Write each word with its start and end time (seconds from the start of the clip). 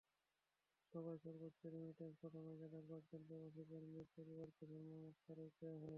সভায় 0.93 1.19
সর্বোচ্চ 1.23 1.61
রেমিট্যান্স 1.73 2.15
পাঠানো 2.21 2.51
জেলার 2.61 2.85
পাঁচজন 2.89 3.21
প্রবাসী 3.27 3.63
কর্মীর 3.69 4.07
পরিবারকে 4.15 4.61
সম্মাননা 4.61 5.09
স্মারক 5.17 5.51
দেওয়া 5.59 5.75
হয়। 5.75 5.89